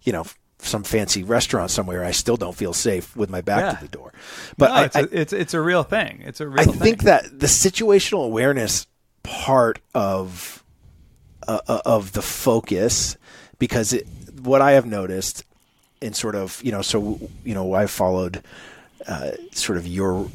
[0.03, 0.25] you know
[0.62, 2.04] some fancy restaurant somewhere.
[2.04, 3.72] I still don't feel safe with my back Yeah.
[3.80, 4.13] to the door.
[4.58, 6.22] But No, I, it's, I, a, it's it's a real thing.
[6.26, 6.74] It's a real I thing.
[6.80, 8.86] think that the situational awareness
[9.24, 10.63] part of
[11.48, 13.15] uh, uh, of the focus,
[13.58, 14.06] because it,
[14.41, 15.43] what I have noticed,
[16.02, 18.43] in sort of you know, so you know, I followed
[19.08, 20.30] uh, sort of your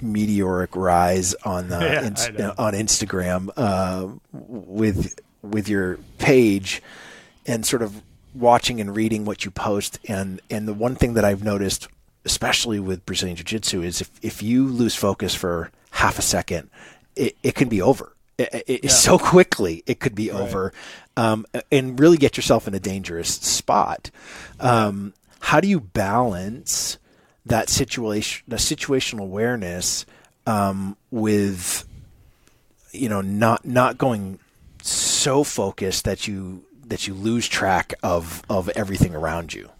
[0.00, 2.54] meteoric rise on the Yeah, ins- I know.
[2.58, 6.82] on Instagram uh, with with your page
[7.46, 8.02] and sort of
[8.36, 11.88] watching and reading what you post and and the one thing that I've noticed
[12.24, 16.70] especially with Brazilian Jiu-Jitsu is if, if you lose focus for half a second
[17.16, 18.12] it, it can be over.
[18.38, 20.72] It, it, so quickly it could be over.
[21.16, 24.10] Um, and really get yourself in a dangerous spot.
[24.60, 26.98] Um, how do you balance
[27.46, 30.04] that situation the situational awareness
[30.46, 31.88] um, with
[32.92, 34.38] you know not not going
[34.82, 39.70] so focused that you that you lose track of of everything around you.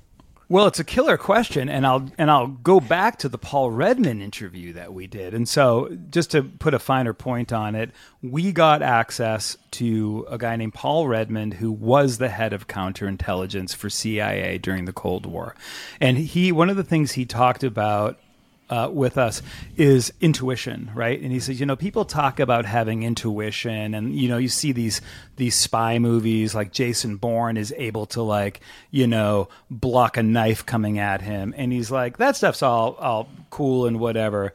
[0.49, 4.23] Well, it's a killer question, and I'll and I'll go back to the Paul Redmond
[4.23, 5.35] interview that we did.
[5.35, 7.91] And so, just to put a finer point on it,
[8.23, 13.75] we got access to a guy named Paul Redmond, who was the head of counterintelligence
[13.75, 15.57] for CIA during the Cold War,
[16.01, 18.21] and he one of the things he talked about
[18.69, 19.43] uh, with us
[19.77, 21.21] is intuition, right?
[21.21, 24.73] And he says, you know, people talk about having intuition, and you know, you see
[24.73, 25.01] these
[25.37, 30.67] these spy movies like Jason Bourne is able to like, you know, block a knife
[30.67, 34.53] coming at him, and he's like, that stuff's all all cool and whatever.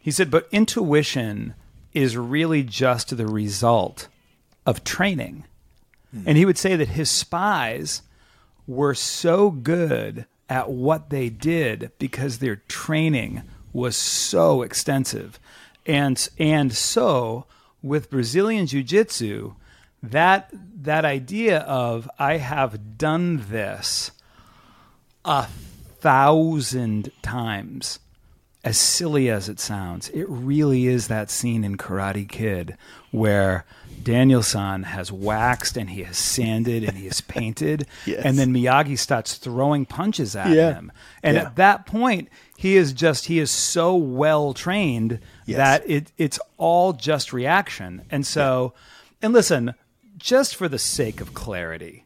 [0.00, 1.54] He said, but intuition
[1.92, 4.08] is really just the result
[4.64, 5.44] of training.
[6.26, 8.02] And he would say that his spies
[8.66, 15.38] were so good at what they did because their training was so extensive.
[15.86, 17.46] And and so
[17.82, 19.54] with Brazilian jiu-jitsu,
[20.02, 24.10] that that idea of I have done this
[25.24, 28.00] a thousand times
[28.62, 32.76] as silly as it sounds, it really is that scene in Karate Kid
[33.10, 33.64] where
[34.02, 38.22] Daniel-san has waxed and he has sanded and he has painted, Yes.
[38.24, 40.74] and then Miyagi starts throwing punches at Yeah.
[40.74, 40.92] him.
[41.22, 41.42] And Yeah.
[41.44, 45.56] at that point, he is just he is so well trained Yes.
[45.56, 48.02] that it it's all just reaction.
[48.10, 48.74] And so,
[49.22, 49.74] and listen,
[50.18, 52.04] just for the sake of clarity,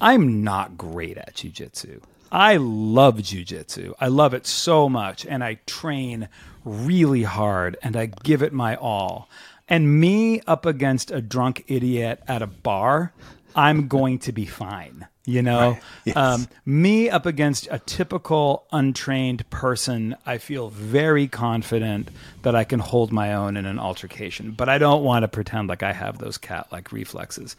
[0.00, 2.00] I'm not great at jujitsu.
[2.30, 3.94] I love jujitsu.
[4.00, 6.28] I love it so much, and I train
[6.64, 9.28] really hard, and I give it my all.
[9.68, 13.12] And me up against a drunk idiot at a bar,
[13.54, 15.06] I'm going to be fine.
[15.28, 15.76] You know,
[16.14, 22.10] um, me up against a typical untrained person, I feel very confident
[22.42, 24.52] that I can hold my own in an altercation.
[24.52, 27.56] But I don't want to pretend like I have those cat-like reflexes.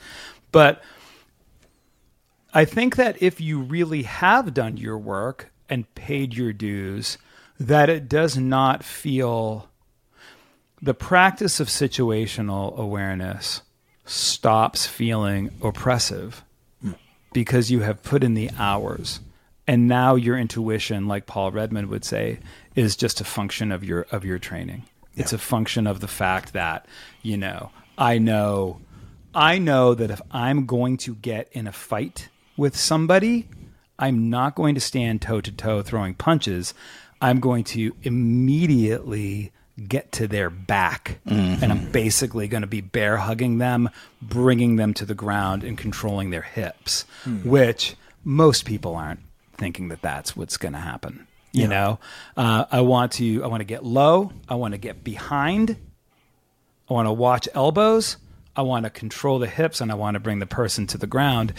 [0.53, 0.81] But
[2.53, 7.17] I think that if you really have done your work and paid your dues,
[7.59, 9.69] that it does not feel
[10.81, 13.61] the practice of situational awareness
[14.05, 16.43] stops feeling oppressive
[17.33, 19.19] because you have put in the hours.
[19.67, 22.39] And now your intuition like Paul Redmond would say
[22.75, 24.83] is just a function of your of your training.
[25.15, 26.85] It's a function of the fact that
[27.21, 28.79] you know I know
[29.35, 33.47] I know that if I'm going to get in a fight with somebody
[33.99, 36.73] I'm not going to stand toe to toe throwing punches.
[37.21, 39.51] I'm going to immediately
[39.87, 41.19] get to their back.
[41.25, 43.89] And I'm basically going to be bear hugging them,
[44.21, 47.05] bringing them to the ground and controlling their hips,
[47.43, 49.21] which most people aren't
[49.53, 51.27] thinking that that's what's going to happen.
[51.53, 51.99] You know,
[52.35, 55.75] uh, I want to I want to get low, I want to get behind,
[56.87, 58.17] I want to watch elbows,
[58.55, 61.07] I want to control the hips, and I want to bring the person to the
[61.07, 61.53] ground.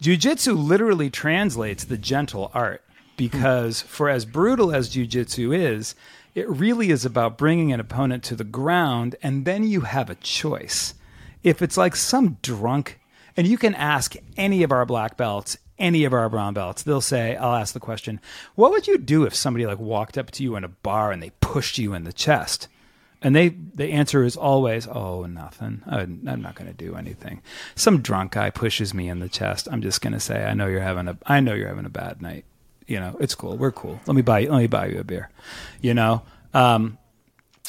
[0.00, 2.84] Jiu-jitsu literally translates the gentle art
[3.16, 5.96] because for as brutal as jiu-jitsu is,
[6.36, 10.14] it really is about bringing an opponent to the ground and then you have a
[10.14, 10.94] choice.
[11.42, 13.00] If it's like some drunk
[13.36, 17.00] and you can ask any of our black belts, any of our brown belts, they'll
[17.00, 18.20] say, I'll ask the question,
[18.54, 21.20] what would you do if somebody like walked up to you in a bar and
[21.20, 22.68] they pushed you in the chest?
[23.20, 25.82] And they the answer is always, oh, nothing.
[25.86, 27.42] I'm I'm not going to do anything.
[27.74, 29.68] Some drunk guy pushes me in the chest.
[29.70, 31.90] I'm just going to say, I know you're having a I know you're having a
[31.90, 32.44] bad night.
[32.86, 33.56] You know, it's cool.
[33.56, 34.00] We're cool.
[34.06, 34.50] Let me buy you.
[34.50, 35.30] Let me buy you a beer.
[35.80, 36.22] You know,
[36.54, 36.96] um,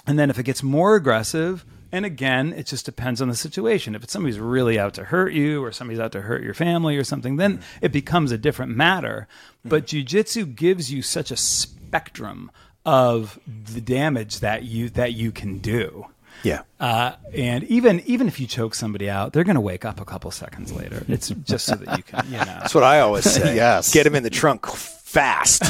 [0.05, 3.95] and then if it gets more aggressive, and again, it just depends on the situation.
[3.95, 6.95] If it's somebody's really out to hurt you, or somebody's out to hurt your family,
[6.95, 9.27] or something, then it becomes a different matter.
[9.65, 12.51] But jujitsu gives you such a spectrum
[12.85, 16.05] of the damage that you that you can do.
[16.43, 16.61] Yeah.
[16.79, 20.05] Uh, and even even if you choke somebody out, they're going to wake up a
[20.05, 21.03] couple seconds later.
[21.07, 22.45] It's just so that you can, you know.
[22.45, 23.55] That's what I always say.
[23.59, 23.93] Yes.
[23.93, 25.63] Get them in the trunk fast.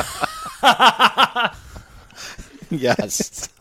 [2.69, 3.49] yes.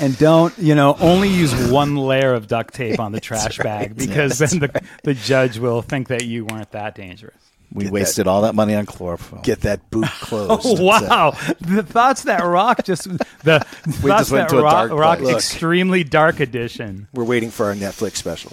[0.00, 3.96] And don't, you know, only use one layer of duct tape on the trash bag
[3.96, 7.47] because then the, the judge will think that you weren't that dangerous.
[7.72, 9.40] We Get wasted all that money on chlorophyll.
[9.42, 10.62] Get that boot closed.
[10.64, 11.30] Oh, wow.
[11.60, 13.04] The thoughts that rock just,
[13.44, 17.08] the We thoughts just went that to a rock, dark rock extremely dark edition.
[17.12, 18.52] We're waiting for our Netflix special.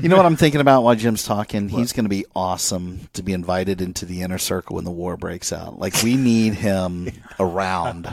[0.00, 1.68] You know what I'm thinking about while Jim's talking?
[1.68, 5.16] He's going to be awesome to be invited into the inner circle when the war
[5.16, 5.80] breaks out.
[5.80, 8.08] Like we need him around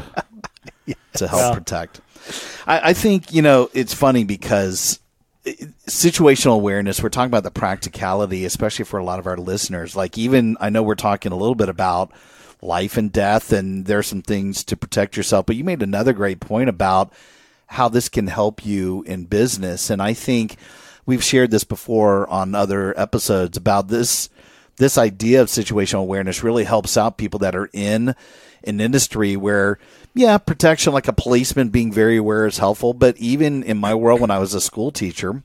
[1.13, 2.01] to help protect.
[2.65, 4.99] I, I think you know it's funny because
[5.45, 7.01] situational awareness.
[7.01, 9.95] We're talking about the practicality, especially for a lot of our listeners.
[9.95, 12.12] Like even I know we're talking a little bit about
[12.62, 15.45] life and death, and there's some things to protect yourself.
[15.45, 17.13] But you made another great point about
[17.67, 19.89] how this can help you in business.
[19.89, 20.58] And I think
[21.05, 24.29] we've shared this before on other episodes about this
[24.77, 28.13] this idea of situational awareness really helps out people that are in
[28.65, 29.79] an industry where
[30.16, 34.22] yeah, protection like a policeman being very aware is helpful, but even in my world
[34.22, 35.44] when I was a school teacher,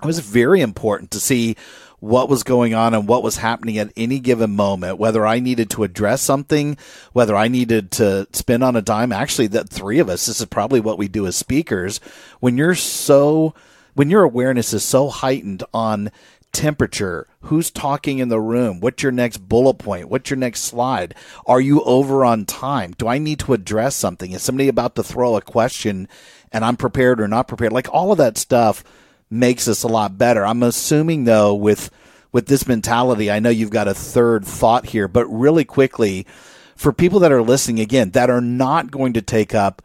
[0.00, 1.56] it was very important to see
[1.98, 5.68] what was going on and what was happening at any given moment, whether I needed
[5.70, 6.76] to address something,
[7.12, 9.10] whether I needed to spin on a dime.
[9.10, 11.98] Actually, the three of us, this is probably what we do as speakers.
[12.38, 13.54] When you're so,
[13.94, 16.12] when your awareness is so heightened on
[16.54, 21.14] temperature, who's talking in the room, what's your next bullet point, what's your next slide,
[21.46, 22.94] are you over on time?
[22.96, 24.32] Do I need to address something?
[24.32, 26.08] Is somebody about to throw a question
[26.52, 27.72] and I'm prepared or not prepared?
[27.72, 28.82] Like all of that stuff
[29.28, 30.46] makes us a lot better.
[30.46, 31.90] I'm assuming though with
[32.32, 36.26] with this mentality, I know you've got a third thought here, but really quickly,
[36.74, 39.82] for people that are listening again, that are not going to take up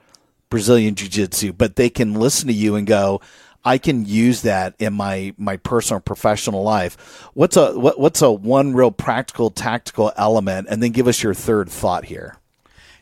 [0.50, 3.22] Brazilian Jiu Jitsu, but they can listen to you and go,
[3.64, 7.28] I can use that in my my personal professional life.
[7.34, 11.34] What's a what, what's a one real practical tactical element, and then give us your
[11.34, 12.38] third thought here.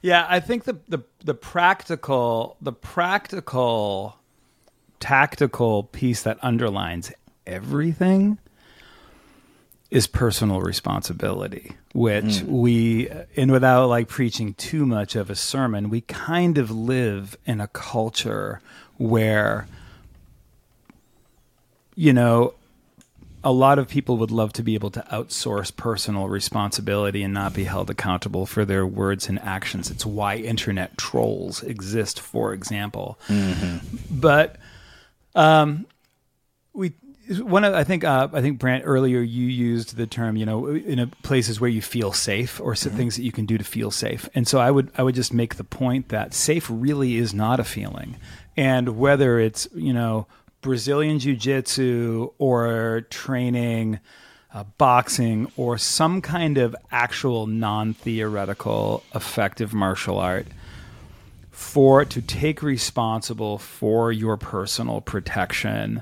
[0.02, 4.18] Yeah, I think the the the practical the practical
[5.00, 7.12] tactical piece that underlines
[7.46, 8.40] everything
[9.90, 12.58] is personal responsibility, which hmm.
[12.58, 17.62] we, and without like preaching too much of a sermon, we kind of live in
[17.62, 18.60] a culture
[18.98, 19.68] where,
[21.98, 22.54] you know,
[23.44, 27.54] a lot of people would love to be able to outsource personal responsibility and not
[27.54, 29.90] be held accountable for their words and actions.
[29.90, 33.18] It's why internet trolls exist, for example.
[34.12, 34.58] But
[35.34, 35.88] um,
[36.74, 36.94] we
[37.40, 40.68] one of I think uh, I think Brant earlier you used the term you know
[40.68, 43.64] in a, places where you feel safe or some things that you can do to
[43.64, 47.18] feel safe, and so I would I would just make the point that safe really
[47.18, 48.18] is not a feeling,
[48.56, 50.28] and whether it's you know
[50.62, 54.00] Brazilian Jiu Jitsu or training.
[54.54, 60.48] Uh, boxing or some kind of actual non theoretical effective martial art
[61.52, 66.02] for to take responsible for your personal protection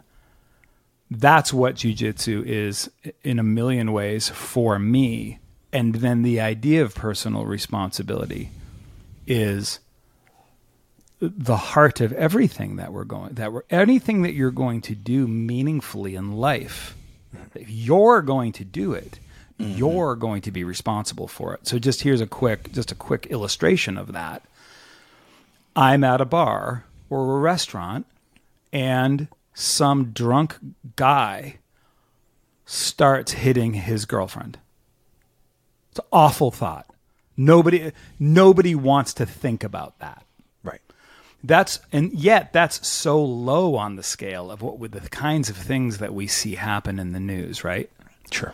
[1.09, 2.89] that's what jujitsu is
[3.23, 5.39] in a million ways for me
[5.71, 8.49] and then the idea of personal responsibility
[9.27, 9.79] is
[11.19, 15.27] the heart of everything that we're going that we're anything that you're going to do
[15.27, 16.95] meaningfully in life
[17.53, 19.19] if you're going to do it
[19.59, 19.77] mm-hmm.
[19.77, 23.27] you're going to be responsible for it so just here's a quick just a quick
[23.27, 24.43] illustration of that
[25.75, 28.05] I'm at a bar or a restaurant
[28.71, 30.57] and some drunk
[30.95, 31.57] guy
[32.65, 34.57] starts hitting his girlfriend.
[35.91, 36.87] It's an awful thought.
[37.37, 40.24] Nobody nobody wants to think about that.
[41.45, 45.55] That's and yet that's so low on the scale of what with the kinds of
[45.55, 47.89] things that we see happen in the news, right?
[48.31, 48.53] Sure.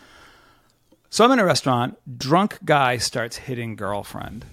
[1.09, 4.45] So I'm in a restaurant, drunk guy starts hitting girlfriend.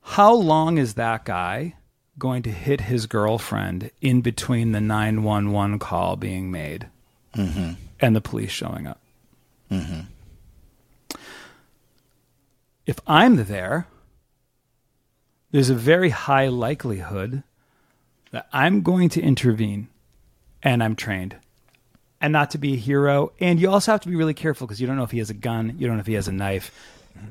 [0.00, 1.74] How long is that guy
[2.18, 6.88] going to hit his girlfriend in between the 911 call being made
[7.34, 7.72] mm-hmm.
[8.00, 9.00] and the police showing up?
[9.70, 10.00] Mm-hmm.
[12.86, 13.88] If I'm there,
[15.54, 17.44] there's a very high likelihood
[18.32, 19.86] that I'm going to intervene
[20.64, 21.36] and I'm trained
[22.20, 23.30] and not to be a hero.
[23.38, 25.30] And you also have to be really careful because you don't know if he has
[25.30, 26.72] a gun, you don't know if he has a knife.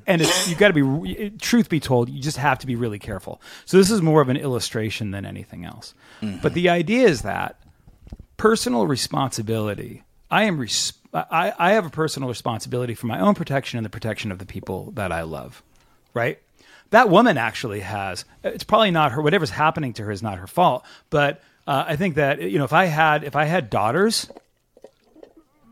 [0.07, 2.97] And it's, you've got to be, truth be told, you just have to be really
[2.97, 3.41] careful.
[3.65, 5.93] So this is more of an illustration than anything else.
[6.21, 6.37] Mm-hmm.
[6.41, 7.59] But the idea is that
[8.37, 10.03] personal responsibility.
[10.31, 13.89] I am, res- I, I have a personal responsibility for my own protection and the
[13.89, 15.61] protection of the people that I love.
[16.13, 16.39] Right.
[16.91, 18.25] That woman actually has.
[18.43, 19.21] It's probably not her.
[19.21, 20.85] Whatever's happening to her is not her fault.
[21.09, 24.29] But uh, I think that you know, if I had, if I had daughters,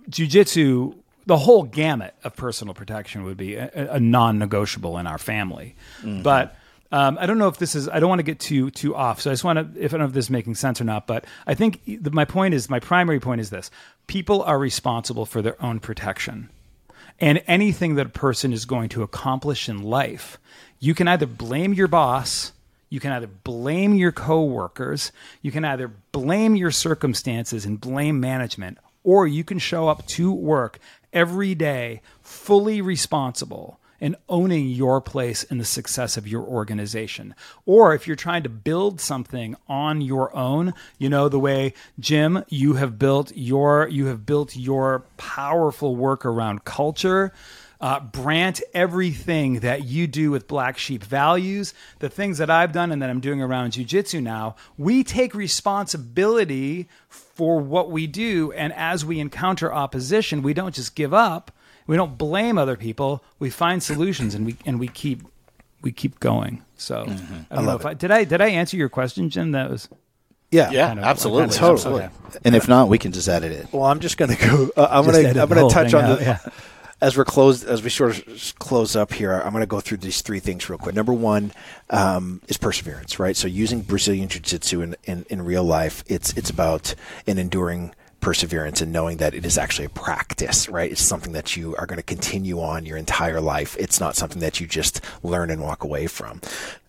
[0.10, 0.96] jujitsu,
[1.26, 5.76] the whole gamut of personal protection would be a, a non-negotiable in our family.
[6.24, 6.56] But
[6.92, 7.88] um, I don't know if this is.
[7.88, 9.22] I don't want to get too too off.
[9.22, 9.82] So I just want to.
[9.82, 11.08] If I don't know if this is making sense or not.
[11.08, 13.72] But I think the, my point is my primary point is this:
[14.08, 16.50] people are responsible for their own protection.
[17.20, 20.40] And anything that a person is going to accomplish in life,
[20.82, 22.52] you can either blame your boss,
[22.90, 28.80] you can either blame your coworkers, you can either blame your circumstances and blame management,
[29.04, 30.80] or you can show up to work
[31.14, 37.36] every day fully responsible and owning your place in the success of your organization.
[37.68, 42.44] Or if you're trying to build something on your own, you know the way Jim,
[42.50, 47.32] you have built your you have built your powerful work around culture.
[47.82, 52.92] Uh, Brant, everything that you do with Black Sheep values, the things that I've done
[52.92, 58.52] and that I'm doing around jujitsu now, we take responsibility for what we do.
[58.52, 61.52] And as we encounter opposition, we don't just give up.
[61.88, 63.24] We don't blame other people.
[63.40, 65.24] We find solutions and we and we keep
[65.82, 66.64] we keep going.
[66.78, 67.06] So
[67.50, 69.52] I don't know if I did I did I answer your question, Jim?
[69.54, 69.90] That was
[70.52, 70.70] Yeah.
[70.70, 72.04] Yeah, kind of- absolutely, kind of- Totally.
[72.04, 72.40] okay.
[72.46, 73.68] And if not, we can just edit it.
[73.74, 74.70] Well, I'm just going to go.
[74.78, 76.38] Uh, I'm going to I'm going to touch on out, the, yeah.
[77.02, 79.34] As we're closed as we sort of close up here.
[79.34, 80.96] I'm going to go through these three things real quick.
[80.96, 81.52] Number one
[81.90, 83.36] um, is perseverance, right?
[83.36, 86.96] So using Brazilian jiu-jitsu in, in in real life, it's it's about
[87.28, 90.92] an enduring perseverance and knowing that it is actually a practice, right?
[90.92, 93.76] It's something that you are going to continue on your entire life.
[93.80, 96.40] It's not something that you just learn and walk away from.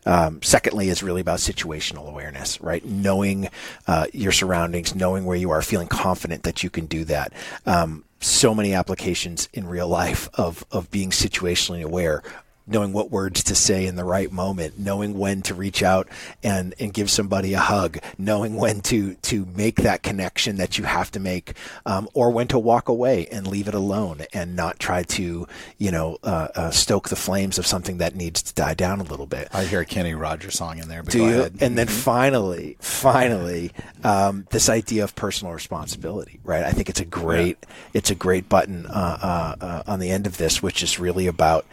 [0.04, 2.84] Um, secondly, is really about situational awareness, right?
[2.84, 3.48] Knowing
[3.86, 7.32] uh, your surroundings, knowing where you are, feeling confident that you can do that.
[7.66, 12.22] Um, so many applications in real life of of being situationally aware
[12.66, 16.08] knowing what words to say in the right moment, knowing when to reach out
[16.42, 20.84] and, and give somebody a hug, knowing when to, to make that connection that you
[20.84, 21.54] have to make,
[21.86, 25.46] um, or when to walk away and leave it alone and not try to,
[25.78, 29.04] you know, uh, uh, stoke the flames of something that needs to die down a
[29.04, 29.48] little bit.
[29.52, 31.02] I hear a Kenny Rogers song in there.
[31.02, 31.38] But Do go you?
[31.40, 31.58] ahead.
[31.60, 33.72] And then finally, finally,
[34.04, 36.64] um, this idea of personal responsibility, right?
[36.64, 37.58] I think it's a great,
[37.92, 39.18] it's a great button uh,
[39.60, 41.66] uh, uh, on the end of this, which is really about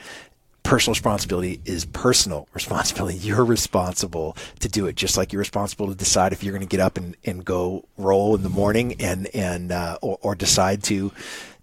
[0.64, 3.18] personal responsibility is personal responsibility.
[3.22, 6.70] You're responsible to do it, just like you're responsible to decide if you're going to
[6.70, 10.84] get up and, and go roll in the morning and and uh, or, or decide
[10.84, 11.12] to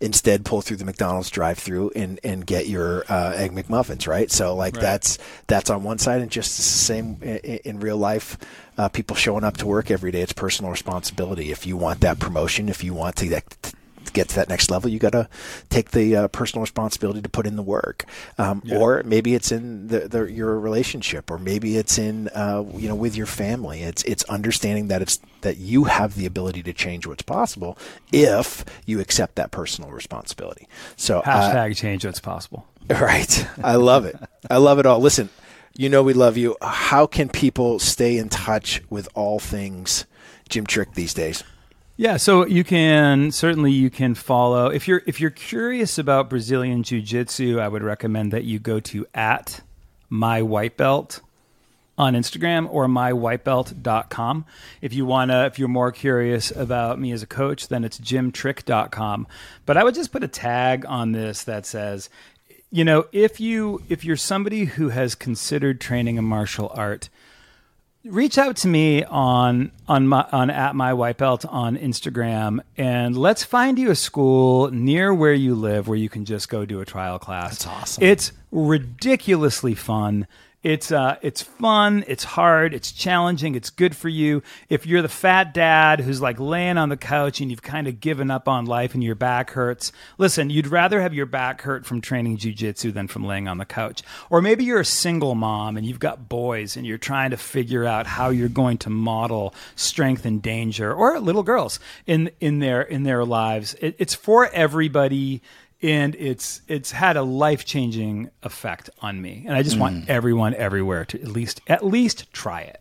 [0.01, 4.30] instead pull through the McDonald's drive-through and and get your uh, egg McMuffins, right?
[4.30, 8.36] So like that's that's on one side, and just the same in, in real life.
[8.78, 11.51] Uh, people showing up to work every day, it's personal responsibility.
[11.51, 13.74] If you want that promotion, if you want to that,
[14.12, 15.28] get to that next level, you got to
[15.68, 18.04] take the uh, personal responsibility to put in the work.
[18.38, 22.88] Um, Or maybe it's in the, the, your relationship, or maybe it's in uh, you
[22.88, 23.82] know with your family.
[23.82, 27.78] It's it's understanding that it's that you have the ability to change what's possible
[28.12, 30.68] if you accept that personal responsibility.
[30.96, 32.66] So uh, Hashtag change what's possible.
[32.88, 33.44] Right.
[33.64, 34.16] I love it.
[34.48, 35.00] I love it all.
[35.00, 35.28] Listen,
[35.76, 36.57] you know we love you.
[36.62, 40.04] How can people stay in touch with all things
[40.48, 41.42] Jim Trick these days?
[41.99, 46.82] Yeah, so you can certainly you can follow if you're if you're curious about Brazilian
[46.82, 49.62] Jiu Jitsu, I would recommend that you go to at
[50.11, 51.20] my white belt
[51.97, 54.44] on Instagram or mywhitebelt.com.
[54.82, 57.99] If you want to if you're more curious about me as a coach, then it's
[57.99, 59.26] jimtrick.com.
[59.64, 62.11] But I would just put a tag on this that says
[62.70, 67.09] you know, if you if you're somebody who has considered training a martial art,
[68.11, 73.16] reach out to me on on my on at my white belt on Instagram and
[73.16, 76.80] let's find you a school near where you live where you can just go do
[76.80, 77.50] a trial class.
[77.50, 78.04] That's awesome.
[78.04, 80.26] It's ridiculously fun.
[80.66, 82.04] It's uh, it's fun.
[82.08, 82.74] It's hard.
[82.74, 83.54] It's challenging.
[83.54, 84.42] It's good for you.
[84.68, 88.00] If you're the fat dad who's like laying on the couch and you've kind of
[88.00, 90.50] given up on life and your back hurts, listen.
[90.50, 94.02] You'd rather have your back hurt from training jujitsu than from laying on the couch.
[94.28, 97.84] Or maybe you're a single mom and you've got boys and you're trying to figure
[97.84, 102.82] out how you're going to model strength and danger, or little girls in in their
[102.82, 103.74] in their lives.
[103.74, 105.42] It, it's for everybody
[105.83, 109.45] and it's it's had a life changing effect on me.
[109.47, 112.81] And I just want everyone everywhere to at least at least try it.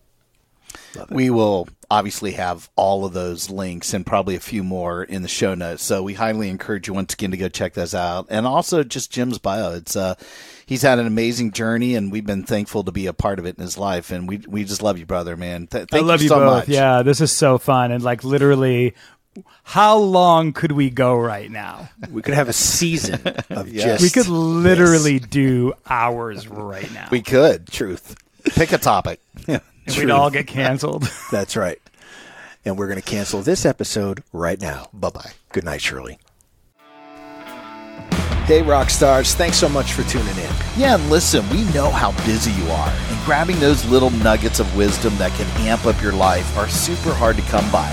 [1.09, 5.27] We will obviously have all of those links and probably a few more in the
[5.27, 5.83] show notes.
[5.83, 8.27] So we highly encourage you once again to go check those out.
[8.29, 9.73] And also just Jim's bio.
[9.73, 10.15] It's uh
[10.65, 13.57] he's had an amazing journey and we've been thankful to be a part of it
[13.57, 14.11] in his life.
[14.11, 15.67] And we we just love you, brother, man.
[15.67, 16.67] Th- thank I love you, so both.
[16.67, 16.69] much.
[16.69, 18.95] Yeah, this is so fun and like literally
[19.63, 21.89] how long could we go right now?
[22.09, 27.07] We could have a season of just We could literally do hours right now.
[27.11, 27.67] We could.
[27.67, 28.15] truth.
[28.43, 29.19] Pick a topic.
[29.47, 29.61] and
[29.97, 31.09] we'd all get canceled.
[31.31, 31.79] That's right.
[32.63, 34.89] And we're going to cancel this episode right now.
[34.93, 35.31] bye bye.
[35.51, 36.17] Good night, Shirley.
[38.45, 39.33] Hey, rock stars!
[39.33, 40.51] Thanks so much for tuning in.
[40.77, 44.77] Yeah, and listen, we know how busy you are, and grabbing those little nuggets of
[44.77, 47.89] wisdom that can amp up your life are super hard to come by.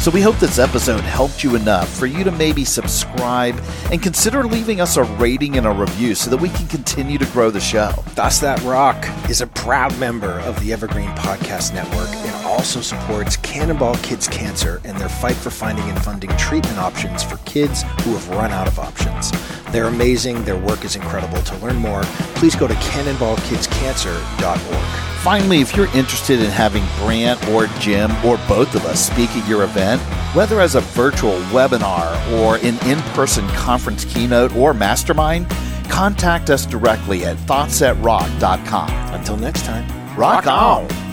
[0.00, 3.54] So we hope this episode helped you enough for you to maybe subscribe
[3.92, 7.26] and consider leaving us a rating and a review so that we can continue to
[7.26, 7.90] grow the show.
[8.16, 13.36] Thoughts That Rock is a proud member of the Evergreen Podcast Network and also supports
[13.36, 18.14] Cannonball Kids Cancer and their fight for finding and funding treatment options for kids who
[18.14, 19.30] have run out of options.
[19.70, 20.44] They're amazing.
[20.44, 21.40] Their work is incredible.
[21.42, 22.02] To learn more,
[22.36, 25.20] please go to cannonballkidscancer.org.
[25.20, 29.46] Finally, if you're interested in having Brant or Jim or both of us speak at
[29.46, 29.89] your event,
[30.34, 35.48] whether as a virtual webinar or an in person conference keynote or mastermind,
[35.88, 38.90] contact us directly at thoughtsthatrock.com.
[39.14, 41.09] Until next time, Rock on!